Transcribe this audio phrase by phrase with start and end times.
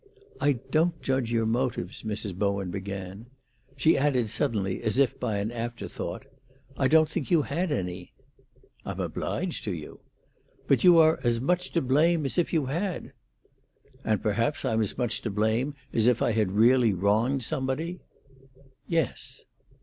[0.39, 2.33] "I don't judge your motives," Mrs.
[2.33, 3.27] Bowen began.
[3.77, 6.25] She added suddenly, as if by an after thought,
[6.75, 8.11] "I don't think you had any."
[8.83, 9.99] "I'm obliged to you."
[10.67, 13.13] "But you are as much to blame as if you had."
[14.03, 17.99] "And perhaps I'm as much to blame as if I had really wronged somebody?"
[18.87, 19.43] "Yes."